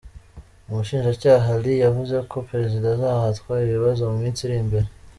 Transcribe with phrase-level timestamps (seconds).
[0.69, 4.87] Umushinjacyaha Lee yavuze ko perezida azahatwa ibibazo mu minsi iri imbere.